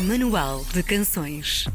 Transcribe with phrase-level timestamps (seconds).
[0.00, 1.66] Manual de Canções.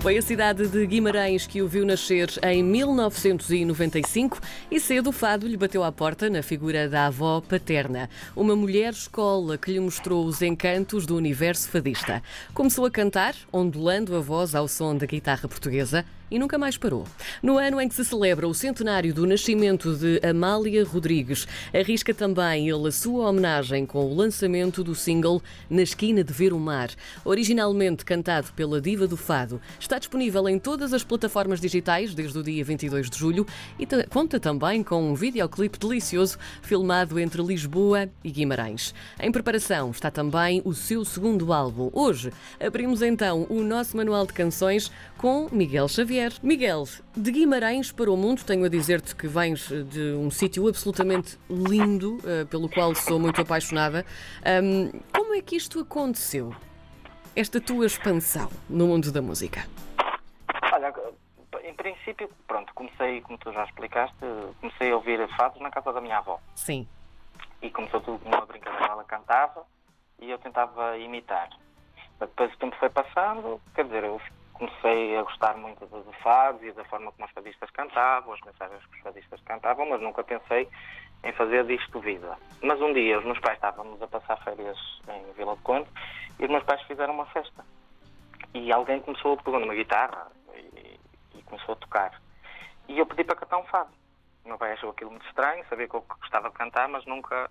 [0.00, 4.40] Foi a cidade de Guimarães que o viu nascer em 1995
[4.70, 8.92] e cedo o fado lhe bateu à porta na figura da avó paterna, uma mulher
[8.92, 12.22] escola que lhe mostrou os encantos do universo fadista.
[12.54, 17.04] Começou a cantar, ondulando a voz ao som da guitarra portuguesa e nunca mais parou.
[17.42, 22.68] No ano em que se celebra o centenário do nascimento de Amália Rodrigues, arrisca também
[22.68, 26.90] ele a sua homenagem com o lançamento do single Na Esquina de Ver o Mar,
[27.24, 29.60] originalmente cantado pela diva do fado.
[29.88, 33.46] Está disponível em todas as plataformas digitais desde o dia 22 de julho
[33.78, 38.94] e conta também com um videoclipe delicioso filmado entre Lisboa e Guimarães.
[39.18, 41.88] Em preparação está também o seu segundo álbum.
[41.94, 46.34] Hoje abrimos então o nosso manual de canções com Miguel Xavier.
[46.42, 51.38] Miguel, de Guimarães para o mundo, tenho a dizer-te que vens de um sítio absolutamente
[51.48, 54.04] lindo, uh, pelo qual sou muito apaixonada.
[55.14, 56.54] Como é que isto aconteceu?
[57.34, 59.64] Esta tua expansão no mundo da música?
[61.88, 64.14] Princípio, pronto, comecei, como tu já explicaste,
[64.60, 66.38] comecei a ouvir fados na casa da minha avó.
[66.54, 66.86] Sim.
[67.62, 69.64] E começou tudo como uma brincadeira, ela cantava
[70.18, 71.48] e eu tentava imitar.
[72.20, 74.20] Depois o tempo foi passando, quer dizer, eu
[74.52, 78.84] comecei a gostar muito de fados e da forma como os fadistas cantavam, as mensagens
[78.84, 80.68] que os fadistas cantavam, mas nunca pensei
[81.24, 82.36] em fazer disto vida.
[82.62, 84.76] Mas um dia os meus pais estávamos a passar férias
[85.08, 85.88] em Vila do Conde
[86.38, 87.64] e os meus pais fizeram uma festa.
[88.52, 90.37] E alguém começou a pegar uma guitarra
[91.48, 92.20] começou a tocar.
[92.88, 93.90] E eu pedi para cantar um fado.
[94.44, 97.50] O meu pai achou aquilo muito estranho, sabia que eu gostava de cantar, mas nunca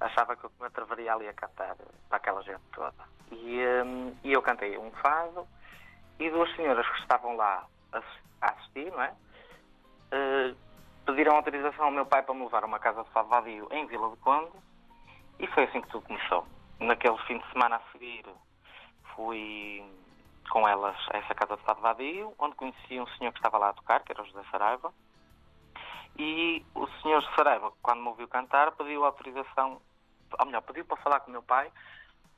[0.00, 1.76] achava que eu me atreveria ali a cantar
[2.08, 2.94] para aquela gente toda.
[3.30, 5.46] E, um, e eu cantei um fado
[6.18, 8.02] e duas senhoras que estavam lá a
[8.52, 9.14] assistir, não é?
[10.12, 10.56] Uh,
[11.06, 13.86] pediram autorização ao meu pai para me levar a uma casa de fado vadio em
[13.86, 14.52] Vila do Conde
[15.38, 16.46] e foi assim que tudo começou.
[16.78, 18.24] Naquele fim de semana a seguir
[19.14, 19.84] fui
[20.52, 23.70] com elas a essa casa de fado vadio, onde conheci um senhor que estava lá
[23.70, 24.92] a tocar, que era o José Saraiva,
[26.18, 29.80] e o senhor Saraiva, quando me ouviu cantar, pediu autorização,
[30.38, 31.72] ou melhor, pediu para falar com o meu pai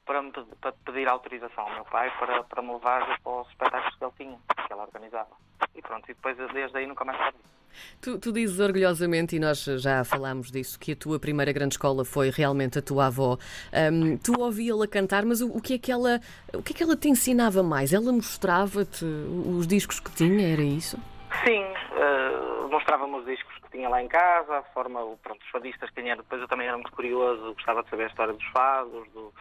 [0.04, 3.96] para, me, para pedir autorização ao meu pai para, para me levar para os espetáculos
[3.96, 5.30] que ele tinha, que ele organizava.
[5.74, 7.54] E pronto, e depois desde aí nunca mais sabia.
[8.00, 12.04] Tu, tu, dizes orgulhosamente, e nós já falámos disso, que a tua primeira grande escola
[12.04, 13.36] foi realmente a tua avó.
[13.72, 16.20] Um, tu ouvia-la cantar, mas o, o, que é que ela,
[16.52, 17.92] o que é que ela te ensinava mais?
[17.92, 20.98] Ela mostrava-te os discos que tinha, era isso?
[21.44, 25.90] Sim, uh, mostrava-me os discos que tinha lá em casa, a forma, pronto, os fadistas
[25.90, 26.16] que tinha.
[26.16, 29.32] Depois eu também era muito curioso, gostava de saber a história dos fados, do,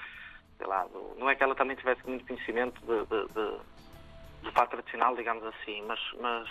[0.58, 3.60] sei lá, do, não é que ela também tivesse muito conhecimento de, de, de,
[4.44, 6.50] do fado tradicional, digamos assim, mas, mas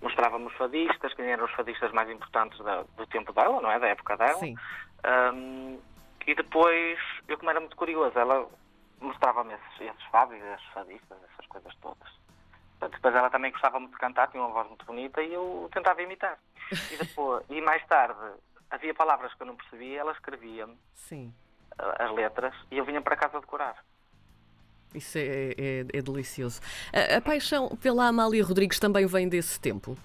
[0.00, 3.78] mostrava-me os fadistas, quem eram os fadistas mais importantes da, do tempo dela, não é?
[3.78, 4.38] Da época dela.
[4.38, 4.56] Sim.
[5.34, 5.78] Um,
[6.26, 6.98] e depois,
[7.28, 8.46] eu como era muito curioso, ela
[9.00, 12.20] mostrava-me esses, esses fados esses fadistas, essas coisas todas.
[12.80, 16.00] Depois ela também gostava muito de cantar, tinha uma voz muito bonita e eu tentava
[16.02, 16.38] imitar.
[16.90, 18.18] E depois, e mais tarde,
[18.70, 20.78] havia palavras que eu não percebia, ela escrevia-me.
[20.94, 21.34] Sim
[21.98, 23.76] as letras e eu vinha para casa decorar.
[24.94, 26.60] Isso é, é, é delicioso.
[26.92, 29.96] A, a, paixão pela Amália Rodrigues também vem desse tempo?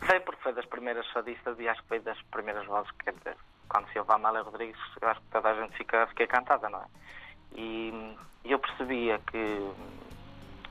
[0.00, 3.36] Vem porque foi das primeiras fadistas e acho que foi das primeiras vozes, dizer,
[3.68, 6.80] quando se ouve a Amália Rodrigues, acho que toda a gente fica, fica encantada, não
[6.80, 6.86] é?
[7.56, 9.70] E, e eu percebia que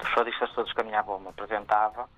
[0.01, 2.09] os fadistas todos que a minha avó me apresentava,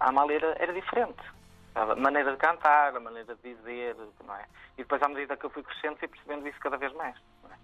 [0.00, 1.37] a Amália era, era diferente
[1.74, 3.96] a maneira de cantar, a maneira de dizer,
[4.26, 4.44] não é?
[4.76, 7.16] E depois, à medida que eu fui crescendo, fui percebendo isso cada vez mais.
[7.50, 7.54] É?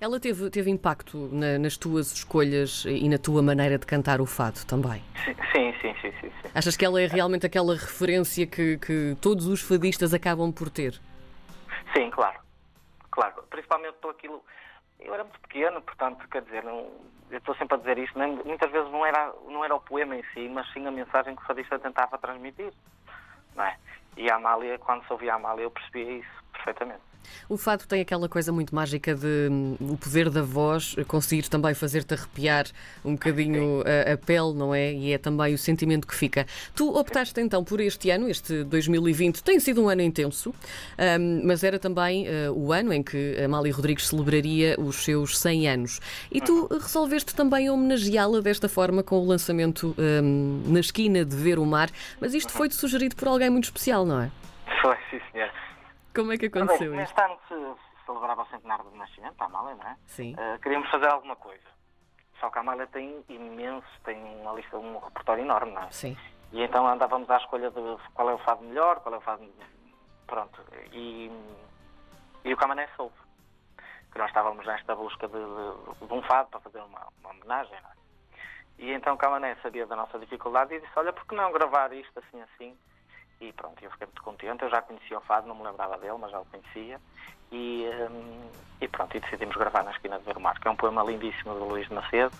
[0.00, 4.26] Ela teve, teve impacto na, nas tuas escolhas e na tua maneira de cantar o
[4.26, 5.02] fado também?
[5.24, 6.12] Sim, sim, sim.
[6.20, 6.50] sim, sim.
[6.54, 11.00] Achas que ela é realmente aquela referência que, que todos os fadistas acabam por ter?
[11.96, 12.40] Sim, claro.
[13.10, 13.42] Claro.
[13.50, 14.42] Principalmente por aquilo.
[14.98, 16.90] Eu era muito pequeno, portanto, quer dizer, não,
[17.30, 20.22] eu estou sempre a dizer isto, muitas vezes não era, não era o poema em
[20.32, 22.72] si, mas sim a mensagem que o fadista tentava transmitir
[23.56, 23.76] não é?
[24.16, 27.12] E a Amália, quando se ouvia a Amália, eu percebia isso perfeitamente.
[27.48, 31.74] O fado tem aquela coisa muito mágica de um, o poder da voz conseguir também
[31.74, 32.66] fazer-te arrepiar
[33.04, 34.92] um bocadinho a, a, pele, não é?
[34.92, 36.46] E é também o sentimento que fica.
[36.74, 40.50] Tu optaste então por este ano, este 2020, tem sido um ano intenso,
[41.20, 45.38] um, mas era também uh, o ano em que a Amália Rodrigues celebraria os seus
[45.38, 46.00] 100 anos.
[46.30, 51.58] E tu resolveste também homenageá-la desta forma com o lançamento um, na esquina de Ver
[51.58, 51.90] o Mar,
[52.20, 54.30] mas isto foi-te sugerido por alguém muito especial, não é?
[54.80, 55.50] Foi, sim, senhor.
[56.14, 57.00] Como é que aconteceu Bem?
[57.00, 59.96] Neste ano se celebrava o centenário do nascimento da Amália, não é?
[60.06, 60.34] Sim.
[60.34, 61.72] Uh, queríamos fazer alguma coisa.
[62.40, 65.90] Só que a Amália tem imenso, tem uma lista, um repertório enorme, não é?
[65.90, 66.16] Sim.
[66.52, 69.48] E então andávamos à escolha de qual é o fado melhor, qual é o fado.
[70.26, 70.60] Pronto.
[70.92, 71.30] E,
[72.44, 73.14] e o Camané soube.
[74.10, 77.80] que nós estávamos nesta busca de, de, de um fado para fazer uma, uma homenagem.
[77.80, 77.92] Não é?
[78.78, 82.18] E então Camané sabia da nossa dificuldade e disse: Olha, por que não gravar isto
[82.18, 82.76] assim assim?
[83.42, 84.62] E pronto, eu fiquei muito contente.
[84.62, 87.00] Eu já conhecia o fado, não me lembrava dele, mas já o conhecia.
[87.50, 88.48] E, hum,
[88.80, 91.64] e pronto, e decidimos gravar na esquina de Vermar, que é um poema lindíssimo do
[91.64, 92.32] Luís de Macedo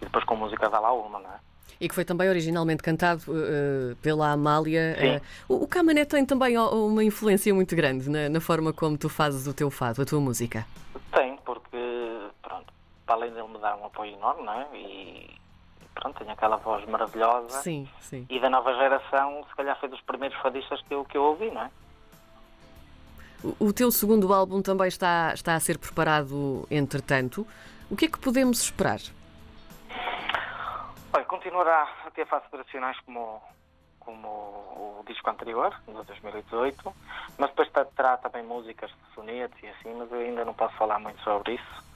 [0.00, 1.38] e depois com música da Lauma, não é?
[1.78, 4.96] E que foi também originalmente cantado uh, pela Amália.
[5.48, 9.08] Uh, o, o Camané tem também uma influência muito grande na, na, forma como tu
[9.08, 10.66] fazes o teu fado, a tua música.
[11.12, 11.76] Tem, porque,
[12.42, 12.72] pronto,
[13.06, 14.66] para além dele me dar um apoio enorme, não é?
[14.74, 15.37] E
[15.98, 17.60] pronto, tem aquela voz maravilhosa.
[17.62, 18.26] Sim, sim.
[18.30, 21.50] E da nova geração, se calhar foi dos primeiros fadistas que eu, que eu ouvi,
[21.50, 21.70] não é?
[23.42, 27.46] O, o teu segundo álbum também está, está a ser preparado, entretanto.
[27.90, 29.00] O que é que podemos esperar?
[31.12, 33.42] Olha, continuará a ter fases operacionais como,
[33.98, 36.94] como o disco anterior, de 2018,
[37.38, 40.98] mas depois terá também músicas de sonetos e assim, mas eu ainda não posso falar
[40.98, 41.87] muito sobre isso.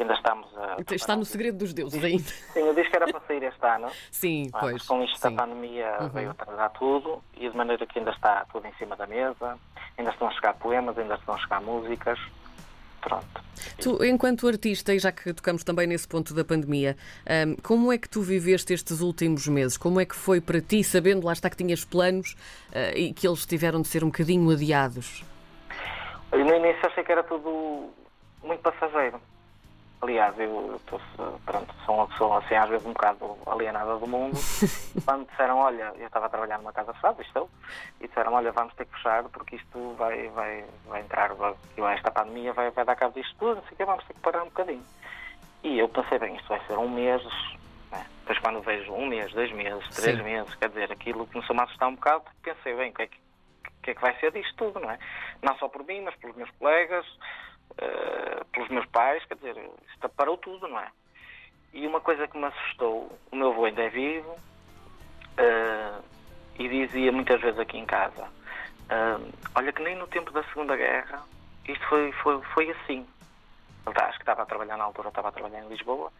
[0.00, 0.94] Ainda estamos a.
[0.94, 2.22] Está no segredo dos deuses ainda.
[2.22, 3.90] Sim, o disco era para sair este ano.
[4.10, 4.86] Sim, ah, pois.
[4.86, 5.34] Com isto sim.
[5.34, 6.08] da pandemia uhum.
[6.08, 9.58] veio atrasar tudo e de maneira que ainda está tudo em cima da mesa,
[9.98, 12.18] ainda estão a chegar poemas, ainda estão a chegar músicas.
[13.02, 13.42] Pronto.
[13.80, 16.96] Tu, enquanto artista, e já que tocamos também nesse ponto da pandemia,
[17.46, 19.76] um, como é que tu viveste estes últimos meses?
[19.76, 22.36] Como é que foi para ti, sabendo lá está que tinhas planos
[22.70, 25.24] uh, e que eles tiveram de ser um bocadinho adiados?
[26.32, 27.90] Eu, no início achei que era tudo
[28.42, 29.20] muito passageiro.
[30.10, 31.00] Aliás, eu tô,
[31.46, 34.36] pronto, sou uma pessoa assim, às vezes um bocado alienada do mundo.
[35.06, 37.48] Quando disseram, olha, eu estava a trabalhar numa casa fechada, estou,
[38.00, 41.54] e disseram, olha, vamos ter que fechar porque isto vai, vai, vai entrar, vai,
[41.94, 44.20] esta pandemia vai, vai dar cabo disto tudo, não sei o que, vamos ter que
[44.20, 44.84] parar um bocadinho.
[45.62, 47.22] E eu pensei, bem, isto vai ser um mês,
[47.92, 48.04] né?
[48.18, 50.24] depois quando vejo um mês, dois meses, três Sim.
[50.24, 53.18] meses, quer dizer, aquilo começou-me a assustar um bocado, pensei, bem, o que é que,
[53.84, 54.98] que, é que vai ser disto tudo, não é?
[55.40, 57.06] Não só por mim, mas pelos meus colegas,
[57.72, 59.56] Uh, pelos meus pais, quer dizer,
[59.88, 60.88] isto parou tudo, não é?
[61.72, 66.04] E uma coisa que me assustou, o meu avô ainda é vivo uh,
[66.58, 70.76] e dizia muitas vezes aqui em casa, uh, olha que nem no tempo da Segunda
[70.76, 71.22] Guerra
[71.66, 73.06] isto foi, foi, foi assim.
[73.86, 76.12] Ele acho que estava a trabalhar na altura, estava a trabalhar em Lisboa,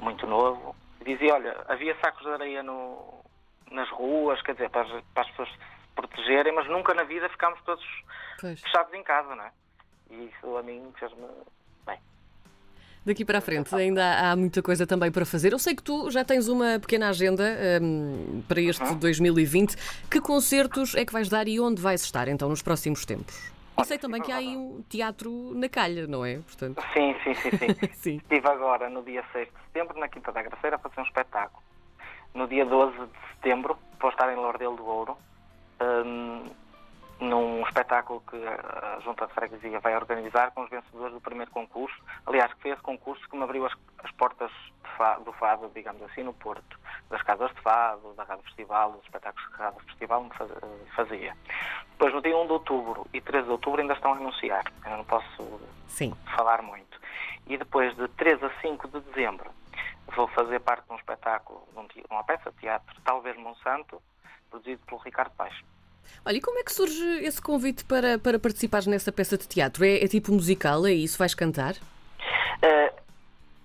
[0.00, 3.22] muito novo, dizia, olha, havia sacos de areia no,
[3.70, 5.58] nas ruas, quer dizer, para as, para as pessoas se
[5.94, 7.84] protegerem, mas nunca na vida ficámos todos
[8.40, 8.60] pois.
[8.60, 9.52] fechados em casa, não é?
[10.12, 11.26] E isso a mim fez-me
[11.86, 11.98] bem.
[13.04, 15.52] Daqui para a frente ainda há muita coisa também para fazer.
[15.52, 17.42] Eu sei que tu já tens uma pequena agenda
[17.82, 18.98] um, para este uhum.
[18.98, 19.74] 2020.
[20.10, 23.50] Que concertos é que vais dar e onde vais estar então nos próximos tempos?
[23.80, 26.36] E sei também que há aí um teatro na calha, não é?
[26.36, 26.82] Portanto...
[26.92, 27.88] Sim, sim, sim, sim.
[27.94, 28.16] sim.
[28.18, 31.62] Estive agora no dia 6 de setembro na Quinta da Graceira a fazer um espetáculo.
[32.34, 35.16] No dia 12 de setembro vou estar em Lordelo do Ouro.
[35.80, 36.44] Um,
[37.22, 41.96] num espetáculo que a Junta de Freguesia vai organizar com os vencedores do primeiro concurso.
[42.26, 43.72] Aliás, que foi esse concurso que me abriu as,
[44.02, 44.50] as portas
[44.96, 46.78] fado, do fado, digamos assim, no Porto.
[47.10, 50.30] Das casas de fado, da Rádio Festival, dos espetáculos que a Rádio Festival me
[50.94, 51.36] fazia.
[51.92, 54.64] Depois, no dia 1 de outubro e 13 de outubro ainda estão a anunciar.
[54.84, 56.14] Eu não posso Sim.
[56.36, 57.00] falar muito.
[57.46, 59.50] E depois, de 3 a 5 de dezembro,
[60.14, 64.00] vou fazer parte de um espetáculo, de uma peça de teatro, Talvez Monsanto,
[64.50, 65.64] produzido pelo Ricardo Paixo.
[66.24, 69.84] Olha, e como é que surge esse convite para, para participares nessa peça de teatro?
[69.84, 71.18] É, é tipo musical, é isso?
[71.18, 71.74] Vais cantar?
[71.74, 73.02] Uh,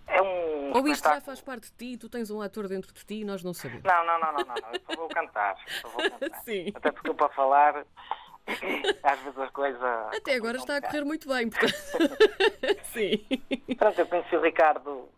[0.07, 0.72] é um.
[0.75, 3.26] Ou isto já faz parte de ti, tu tens um ator dentro de ti e
[3.26, 3.83] nós não sabemos?
[3.83, 5.56] Não, não, não, não, não, eu só vou cantar.
[5.81, 6.40] Só vou cantar.
[6.44, 6.71] Sim.
[6.73, 7.85] Até porque para falar.
[9.04, 9.81] Às vezes as coisas.
[10.16, 11.73] Até agora está a correr muito bem, portanto.
[12.94, 13.26] Sim.
[13.78, 15.09] Pronto, eu conheci o Ricardo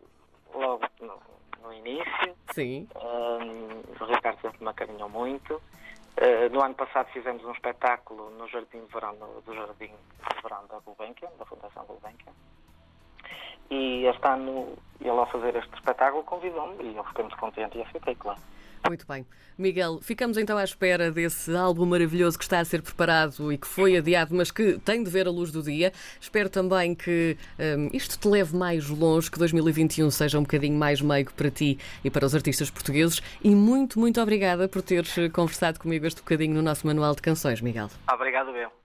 [0.52, 1.18] logo no,
[1.62, 2.36] no início.
[2.52, 2.88] Sim.
[2.96, 5.62] Um, o Ricardo sempre me acarinhou muito.
[6.20, 10.66] Uh, no ano passado fizemos um espetáculo no Jardim de Verão, do Jardim de Verão
[10.66, 12.32] da Gulbenkian, da Fundação Gulbenkian.
[13.70, 17.82] E este ano, ele ao fazer este espetáculo convidou-me e eu fiquei muito contente e
[17.82, 18.38] aceitei, claro.
[18.86, 19.26] Muito bem.
[19.58, 23.66] Miguel, ficamos então à espera desse álbum maravilhoso que está a ser preparado e que
[23.66, 25.92] foi adiado, mas que tem de ver a luz do dia.
[26.18, 31.02] Espero também que um, isto te leve mais longe, que 2021 seja um bocadinho mais
[31.02, 33.20] meigo para ti e para os artistas portugueses.
[33.44, 37.60] E muito, muito obrigada por teres conversado comigo este bocadinho no nosso Manual de Canções,
[37.60, 37.90] Miguel.
[38.10, 38.70] Obrigado, eu.